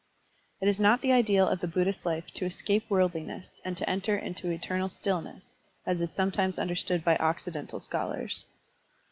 [0.61, 4.17] It is not the ideal of the Buddhist life to escape worldliness and to enter
[4.17, 8.45] into eternal stillness, as is sometimes tmderstood by Occi dental scholars.